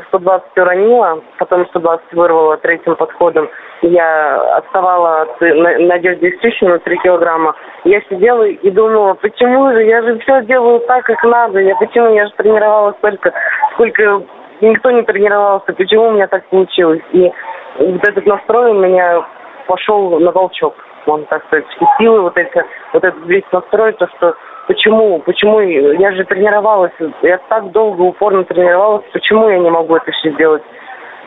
120 0.08 0.58
уронила, 0.58 1.22
потом 1.38 1.66
120 1.68 2.14
вырвала 2.14 2.58
третьим 2.58 2.96
подходом. 2.96 3.50
Я 3.88 4.58
отставала 4.58 5.22
от 5.22 5.42
Надежды 5.42 6.30
Истрищина 6.30 6.72
на 6.72 6.80
3 6.80 6.98
килограмма. 7.04 7.56
Я 7.84 8.02
сидела 8.10 8.44
и 8.44 8.72
думала, 8.72 9.14
почему 9.14 9.72
же, 9.74 9.84
я 9.84 10.02
же 10.02 10.18
все 10.20 10.42
делаю 10.46 10.80
так, 10.88 11.04
как 11.06 11.24
надо. 11.24 11.60
Я 11.60 11.76
почему, 11.76 12.12
я 12.16 12.26
же 12.26 12.34
тренировалась 12.36 12.98
столько, 12.98 13.32
сколько 13.74 14.24
никто 14.62 14.90
не 14.90 15.04
тренировался, 15.04 15.72
почему 15.74 16.08
у 16.08 16.12
меня 16.14 16.26
так 16.26 16.46
получилось. 16.46 17.04
И 17.12 17.32
вот 17.78 18.08
этот 18.08 18.26
настрой 18.26 18.72
у 18.72 18.80
меня 18.80 19.24
пошел 19.68 20.20
на 20.20 20.32
волчок, 20.32 20.74
можно 21.06 21.28
так 21.28 21.46
сказать. 21.46 21.68
Все 21.68 21.86
силы, 22.00 22.22
вот, 22.22 22.36
эти, 22.38 22.66
вот 22.92 23.04
этот 23.04 23.24
весь 23.28 23.46
настрой, 23.52 23.94
то, 23.94 24.08
что 24.18 24.36
Почему? 24.68 25.20
Почему? 25.20 25.60
Я 25.60 26.12
же 26.14 26.24
тренировалась, 26.24 26.92
я 27.22 27.38
так 27.50 27.70
долго, 27.70 28.02
упорно 28.02 28.46
тренировалась, 28.46 29.06
почему 29.14 29.48
я 29.48 29.60
не 29.60 29.70
могу 29.70 29.96
это 29.96 30.12
все 30.12 30.32
сделать? 30.32 30.64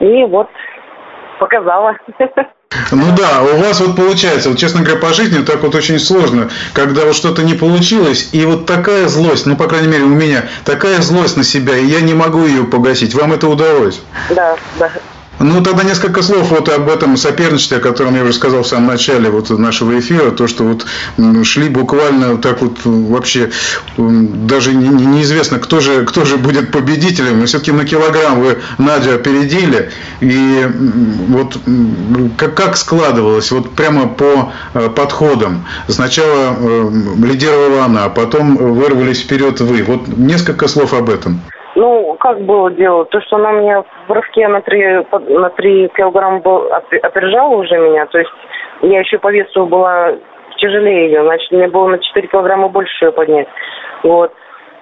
И 0.01 0.25
вот 0.25 0.49
показала. 1.39 1.97
Ну 2.91 3.17
да, 3.17 3.43
у 3.43 3.57
вас 3.57 3.81
вот 3.81 3.97
получается, 3.97 4.51
вот 4.51 4.59
честно 4.59 4.83
говоря, 4.83 5.01
по 5.01 5.13
жизни 5.15 5.43
так 5.43 5.63
вот 5.63 5.75
очень 5.75 5.99
сложно, 5.99 6.51
когда 6.75 7.07
вот 7.07 7.15
что-то 7.17 7.43
не 7.43 7.55
получилось, 7.55 8.31
и 8.33 8.45
вот 8.45 8.67
такая 8.67 9.09
злость, 9.09 9.47
ну, 9.47 9.57
по 9.57 9.67
крайней 9.67 9.89
мере, 9.89 10.05
у 10.05 10.09
меня, 10.09 10.45
такая 10.65 11.01
злость 11.01 11.37
на 11.37 11.45
себя, 11.45 11.77
и 11.77 11.87
я 11.87 12.03
не 12.03 12.15
могу 12.15 12.45
ее 12.45 12.65
погасить. 12.65 13.15
Вам 13.15 13.33
это 13.33 13.49
удалось? 13.49 14.03
Да, 14.31 14.57
да. 14.79 14.91
Ну, 15.41 15.63
тогда 15.63 15.85
несколько 15.85 16.23
слов 16.23 16.51
вот 16.51 16.69
об 16.69 16.89
этом 16.89 17.17
соперничестве, 17.17 17.77
о 17.77 17.81
котором 17.81 18.17
я 18.17 18.23
уже 18.23 18.33
сказал 18.33 18.63
в 18.63 18.67
самом 18.67 18.89
начале 18.89 19.31
вот 19.31 19.51
нашего 19.51 19.99
эфира, 19.99 20.33
то, 20.33 20.49
что 20.49 20.65
вот 20.65 20.87
шли 21.45 21.69
буквально 21.69 22.39
так 22.39 22.61
вот 22.61 22.79
вообще, 22.85 23.51
даже 23.97 24.75
неизвестно, 24.75 25.59
кто 25.61 25.81
же, 25.81 26.05
кто 26.07 26.25
же 26.25 26.39
будет 26.39 26.73
победителем, 26.73 27.39
но 27.39 27.47
все-таки 27.47 27.71
на 27.71 27.85
килограмм 27.85 28.41
вы 28.41 28.59
Надю 28.79 29.15
опередили, 29.15 29.91
и 30.21 30.69
вот 31.29 31.57
как, 32.37 32.55
как 32.55 32.77
складывалось, 32.77 33.53
вот 33.53 33.75
прямо 33.75 34.09
по 34.09 34.53
э, 34.75 34.89
подходам, 34.89 35.65
сначала 35.87 36.57
э, 36.59 36.91
лидировала 37.23 37.85
она, 37.85 38.07
а 38.07 38.09
потом 38.09 38.57
вырвались 38.57 39.21
вперед 39.21 39.61
вы, 39.61 39.83
вот 39.85 40.09
несколько 40.09 40.67
слов 40.67 40.95
об 40.95 41.11
этом. 41.11 41.41
Ну, 41.79 42.17
как 42.19 42.41
было 42.41 42.73
дело? 42.73 43.05
То, 43.05 43.21
что 43.21 43.37
она 43.37 43.53
меня 43.53 43.85
в 44.09 44.13
рывке 44.13 44.49
на 44.49 44.61
3, 44.63 45.07
на 45.29 45.51
3 45.51 45.89
килограмма 45.97 46.43
опережала 47.03 47.55
уже 47.55 47.79
меня, 47.79 48.05
то 48.07 48.19
есть 48.19 48.33
я 48.83 48.99
еще 48.99 49.19
по 49.19 49.31
весу 49.31 49.65
была 49.65 50.15
тяжелее 50.57 51.07
ее, 51.07 51.23
значит, 51.23 51.53
мне 51.53 51.69
было 51.69 51.87
на 51.87 51.99
4 52.01 52.27
килограмма 52.27 52.69
больше 52.69 53.05
ее 53.05 53.13
поднять. 53.13 53.47
Вот, 54.03 54.33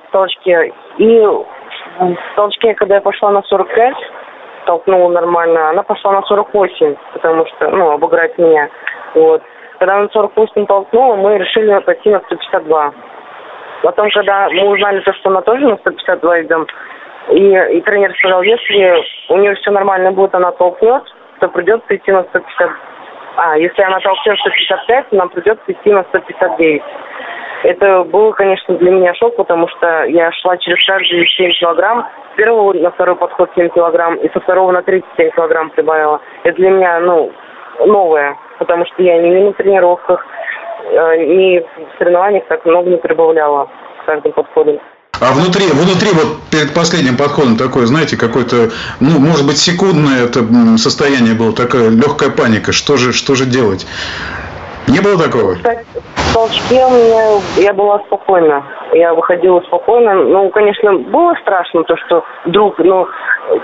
в 0.09 0.11
толчке. 0.11 0.73
И 0.97 1.21
в 1.21 2.17
толчке, 2.35 2.73
когда 2.73 2.95
я 2.95 3.00
пошла 3.03 3.31
на 3.31 3.43
45, 3.43 3.95
толкнула 4.65 5.11
нормально, 5.11 5.69
она 5.69 5.83
пошла 5.83 6.12
на 6.12 6.23
48, 6.23 6.97
потому 7.12 7.45
что, 7.45 7.71
ну, 7.73 7.91
обыграть 7.91 8.38
меня. 8.38 8.71
Вот. 9.12 9.43
Когда 9.79 9.97
она 9.97 10.05
на 10.05 10.09
48 10.09 10.65
толкнула, 10.65 11.17
мы 11.17 11.37
решили 11.37 11.79
пойти 11.81 12.09
на 12.09 12.21
152. 12.21 12.93
Потом, 13.87 14.11
когда 14.11 14.49
мы 14.49 14.66
узнали 14.66 14.99
то, 14.99 15.12
что 15.12 15.31
она 15.31 15.43
тоже 15.43 15.64
на 15.64 15.76
152 15.76 16.43
идем, 16.43 16.66
и, 17.31 17.76
и 17.76 17.81
тренер 17.83 18.12
сказал, 18.19 18.43
если 18.43 19.00
у 19.28 19.37
нее 19.37 19.55
все 19.55 19.71
нормально 19.71 20.11
будет, 20.11 20.35
она 20.35 20.50
толкнет, 20.50 21.05
то 21.38 21.47
придется 21.47 21.95
идти 21.95 22.11
на 22.11 22.25
150. 22.25 22.71
А, 23.37 23.57
если 23.57 23.83
она 23.83 24.00
толщина 24.00 24.35
155, 24.38 25.11
то 25.11 25.16
нам 25.16 25.28
придется 25.28 25.62
идти 25.69 25.93
на 25.93 26.02
159. 26.02 26.83
Это 27.62 28.02
был, 28.02 28.33
конечно, 28.33 28.75
для 28.75 28.90
меня 28.90 29.14
шок, 29.14 29.37
потому 29.37 29.69
что 29.69 30.02
я 30.07 30.33
шла 30.33 30.57
через 30.57 30.85
каждые 30.85 31.25
7 31.25 31.52
килограмм. 31.52 32.09
С 32.33 32.37
первого 32.37 32.73
на 32.73 32.90
второй 32.90 33.14
подход 33.14 33.50
7 33.55 33.69
килограмм, 33.69 34.16
и 34.16 34.28
со 34.33 34.40
второго 34.40 34.73
на 34.73 34.83
третий 34.83 35.07
7 35.16 35.31
килограмм 35.31 35.71
прибавила. 35.71 36.21
Это 36.43 36.57
для 36.57 36.71
меня, 36.71 36.99
ну, 36.99 37.31
новое, 37.87 38.37
потому 38.59 38.85
что 38.87 39.00
я 39.00 39.16
ни 39.23 39.45
на 39.45 39.52
тренировках, 39.52 40.26
э, 40.93 41.25
ни 41.25 41.59
в 41.61 41.99
соревнованиях 41.99 42.45
так 42.49 42.64
много 42.64 42.90
не 42.90 42.97
прибавляла 42.97 43.69
с 44.02 44.07
каждым 44.07 44.33
подходом. 44.33 44.78
А 45.19 45.33
внутри, 45.33 45.66
внутри 45.69 46.11
вот 46.12 46.38
перед 46.50 46.75
последним 46.75 47.16
подходом 47.16 47.57
такое, 47.57 47.87
знаете, 47.87 48.19
какое-то, 48.19 48.71
ну, 49.00 49.19
может 49.19 49.47
быть, 49.47 49.57
секундное 49.57 50.25
это 50.25 50.45
состояние 50.76 51.35
было, 51.35 51.55
такая 51.55 51.88
легкая 51.88 52.31
паника. 52.31 52.73
Что 52.73 52.99
же, 52.99 53.12
что 53.12 53.35
же 53.35 53.47
делать? 53.47 53.87
Не 54.88 55.00
было 55.00 55.19
такого? 55.19 55.55
Кстати, 55.55 55.85
в 55.93 56.35
толчке 56.35 56.76
меня 56.76 57.40
я 57.57 57.73
была 57.73 57.99
спокойна. 58.07 58.62
Я 58.93 59.14
выходила 59.14 59.61
спокойно. 59.61 60.14
Ну, 60.14 60.49
конечно, 60.50 60.95
было 60.95 61.35
страшно, 61.43 61.83
то, 61.85 61.97
что 61.97 62.25
вдруг, 62.45 62.78
ну, 62.78 63.07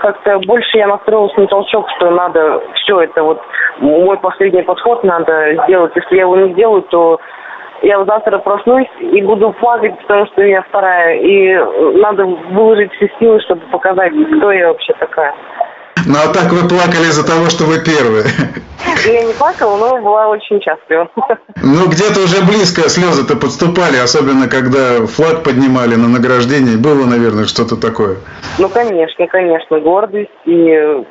как-то 0.01 0.39
больше 0.39 0.77
я 0.77 0.87
настроилась 0.87 1.35
на 1.37 1.47
толчок, 1.47 1.87
что 1.97 2.11
надо 2.11 2.61
все 2.75 3.01
это 3.01 3.23
вот 3.23 3.41
мой 3.79 4.17
последний 4.17 4.63
подход 4.63 5.03
надо 5.03 5.55
сделать. 5.65 5.93
Если 5.95 6.15
я 6.15 6.21
его 6.23 6.35
не 6.35 6.53
сделаю, 6.53 6.81
то 6.83 7.19
я 7.81 8.03
завтра 8.05 8.37
проснусь 8.39 8.87
и 8.99 9.21
буду 9.21 9.51
плакать, 9.59 9.97
потому 10.01 10.25
что 10.27 10.41
я 10.41 10.61
вторая. 10.63 11.17
И 11.17 11.55
надо 11.99 12.25
выложить 12.25 12.93
все 12.93 13.09
силы, 13.19 13.39
чтобы 13.41 13.61
показать, 13.71 14.13
кто 14.37 14.51
я 14.51 14.67
вообще 14.69 14.93
такая. 14.93 15.33
Ну 16.05 16.15
а 16.17 16.33
так 16.33 16.51
вы 16.51 16.67
плакали 16.67 17.07
из-за 17.09 17.25
того, 17.25 17.49
что 17.49 17.65
вы 17.65 17.79
первые. 17.79 18.25
Я 19.05 19.23
не 19.23 19.33
плакала, 19.33 19.77
но 19.77 20.01
была 20.01 20.27
очень 20.27 20.61
счастлива. 20.61 21.09
Ну, 21.61 21.87
где-то 21.87 22.21
уже 22.21 22.43
близко 22.43 22.89
слезы-то 22.89 23.35
подступали, 23.35 23.97
особенно 23.97 24.47
когда 24.47 25.05
флаг 25.05 25.43
поднимали 25.43 25.95
на 25.95 26.07
награждение. 26.07 26.77
Было, 26.77 27.05
наверное, 27.05 27.45
что-то 27.45 27.75
такое. 27.75 28.17
Ну, 28.59 28.69
конечно, 28.69 29.27
конечно, 29.27 29.79
гордость 29.79 30.29
и 30.45 31.03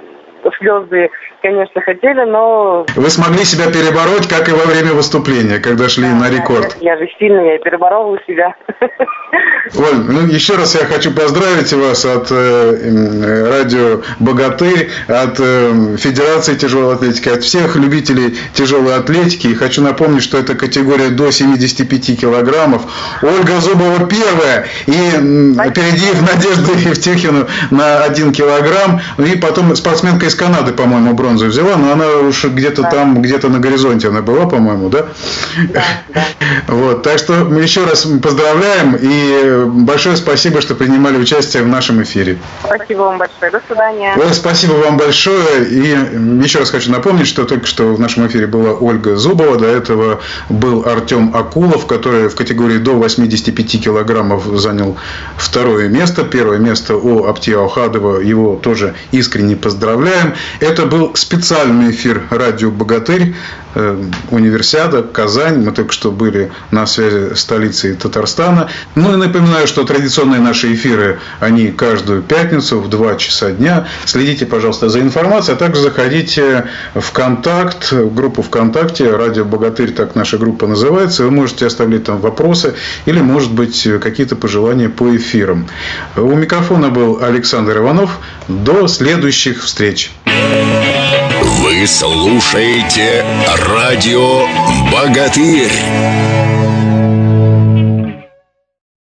слезы, 0.59 1.11
конечно, 1.43 1.81
хотели, 1.81 2.25
но... 2.25 2.87
Вы 2.95 3.11
смогли 3.11 3.45
себя 3.45 3.67
перебороть, 3.67 4.29
как 4.29 4.49
и 4.49 4.53
во 4.53 4.65
время 4.65 4.93
выступления, 4.93 5.59
когда 5.59 5.89
шли 5.89 6.09
да, 6.09 6.15
на 6.15 6.31
рекорд. 6.31 6.77
Я, 6.81 6.93
я 6.93 6.99
же 6.99 7.09
сильно, 7.19 7.41
я 7.41 7.59
переборола 7.59 8.19
себя. 8.27 8.55
Оль, 9.75 10.05
ну 10.09 10.27
еще 10.27 10.57
раз 10.57 10.75
я 10.75 10.85
хочу 10.87 11.13
поздравить 11.13 11.73
вас 11.73 12.05
от 12.05 12.29
э, 12.31 13.49
радио 13.49 14.03
«Богатырь», 14.19 14.91
от 15.09 15.39
э, 15.39 15.97
Федерации 15.99 16.57
тяжелой 16.57 16.97
атлетики, 16.97 17.29
от 17.29 17.43
всех 17.43 17.77
любителей 17.77 18.37
тяжелой 18.55 18.97
атлетики. 18.97 19.47
И 19.47 19.55
хочу 19.55 19.83
напомнить, 19.83 20.23
что 20.23 20.39
это 20.39 20.55
категория 20.55 21.09
до 21.09 21.31
75 21.31 22.21
килограммов. 22.21 22.83
Ольга 23.23 23.61
Зубова 23.61 24.07
первая. 24.07 24.67
И 24.87 25.59
опередив 25.59 26.21
Надежду 26.21 26.73
Евтюхину 26.73 27.47
на 27.71 28.05
1 28.05 28.33
килограмм. 28.33 29.01
Ну 29.17 29.27
и 29.27 29.39
потом 29.39 29.75
спортсменка 29.77 30.29
из 30.33 30.35
Канады, 30.35 30.73
по-моему, 30.73 31.15
бронзу 31.15 31.47
взяла. 31.47 31.77
Но 31.77 31.93
она 31.93 32.07
уж 32.29 32.45
где-то 32.45 32.83
да. 32.83 32.91
там, 32.91 33.23
где-то 33.23 33.49
на 33.49 33.59
горизонте 33.59 34.09
она 34.09 34.23
была, 34.23 34.47
по-моему, 34.47 34.89
да? 34.89 35.07
Да, 35.69 35.85
да. 36.15 36.25
Вот, 36.69 37.03
так 37.03 37.19
что 37.19 37.45
мы 37.45 37.61
еще 37.63 37.85
раз 37.85 38.07
поздравляем 38.23 38.97
и 39.01 39.65
большое 39.85 40.17
спасибо, 40.17 40.61
что 40.61 40.75
принимали 40.75 41.17
участие 41.17 41.63
в 41.63 41.69
нашем 41.69 42.03
эфире. 42.03 42.39
Спасибо 42.65 43.01
вам 43.01 43.19
большое. 43.19 43.51
До 43.51 43.61
свидания. 43.67 44.15
Ой, 44.17 44.33
спасибо 44.33 44.73
вам 44.73 44.97
большое. 44.97 45.67
И 45.69 46.43
еще 46.43 46.61
раз 46.61 46.71
хочу 46.71 46.91
напомнить, 46.91 47.27
что 47.27 47.45
только 47.45 47.67
что 47.67 47.95
в 47.95 48.01
нашем 48.01 48.27
эфире 48.27 48.47
была 48.47 48.73
Ольга 48.73 49.17
Зубова. 49.17 49.57
До 49.57 49.67
этого 49.67 50.21
был 50.49 50.85
Артем 50.87 51.35
Акулов, 51.35 51.87
который 51.87 52.29
в 52.29 52.35
категории 52.35 52.79
до 52.79 52.93
85 52.93 53.85
килограммов 53.85 54.45
занял 54.59 54.97
второе 55.37 55.89
место. 55.89 56.25
Первое 56.25 56.59
место 56.59 56.97
у 56.97 57.27
Аптия 57.27 57.59
Охадова. 57.65 58.21
Его 58.21 58.57
тоже 58.57 58.95
искренне 59.11 59.57
поздравляем. 60.23 60.35
Это 60.61 60.87
был 60.87 61.15
специальный 61.15 61.91
эфир 61.91 62.23
«Радио 62.31 62.71
Богатырь». 62.71 63.35
Э, 63.75 63.97
универсиада, 64.31 65.03
Казань. 65.03 65.65
Мы 65.65 65.73
только 65.73 65.93
что 65.93 66.11
были 66.11 66.53
на 66.71 66.87
связи 66.87 67.35
с 67.35 67.41
столицей 67.41 67.95
Татарстана. 67.95 68.69
Ну 68.95 69.15
и 69.15 69.17
напоминаю, 69.17 69.67
что 69.67 69.85
традиционные 69.85 70.41
наши 70.41 70.75
эфиры, 70.75 71.21
они 71.41 71.69
каждую 71.69 72.23
пятницу 72.23 72.81
в 72.81 72.91
2 72.91 73.17
часа 73.17 73.51
дня. 73.51 73.89
Следите, 74.05 74.45
пожалуйста, 74.45 74.91
за 74.91 75.01
информацией, 75.01 75.57
а 75.57 75.59
также 75.59 75.81
заходите 75.81 76.67
в 76.95 77.13
Контакт, 77.13 77.93
в 77.93 78.15
группу 78.15 78.43
ВКонтакте, 78.43 79.11
Радио 79.17 79.47
Богатырь, 79.47 79.93
так 79.93 80.15
наша 80.15 80.37
группа 80.37 80.67
называется. 80.67 81.25
Вы 81.25 81.31
можете 81.31 81.67
оставлять 81.67 82.05
там 82.05 82.21
вопросы 82.21 82.75
или, 83.07 83.21
может 83.21 83.53
быть, 83.53 83.89
какие-то 84.03 84.37
пожелания 84.37 84.91
по 84.91 85.17
эфирам. 85.17 85.67
У 86.17 86.35
микрофона 86.35 86.91
был 86.91 87.23
Александр 87.23 87.79
Иванов. 87.79 88.19
До 88.49 88.87
следующих 88.87 89.63
встреч. 89.63 90.12
Вы 90.25 91.87
слушаете 91.87 93.25
радио 93.69 94.47
«Богатырь». 94.93 95.71